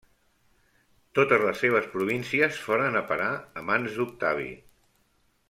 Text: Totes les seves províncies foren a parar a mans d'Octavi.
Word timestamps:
Totes 1.19 1.43
les 1.43 1.61
seves 1.63 1.89
províncies 1.97 2.57
foren 2.69 2.99
a 3.03 3.05
parar 3.13 3.29
a 3.63 3.67
mans 3.69 4.01
d'Octavi. 4.01 4.51